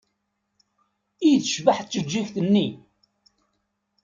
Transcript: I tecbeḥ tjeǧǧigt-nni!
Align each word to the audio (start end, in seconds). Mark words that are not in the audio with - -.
I 1.29 1.31
tecbeḥ 1.41 1.77
tjeǧǧigt-nni! 1.81 2.67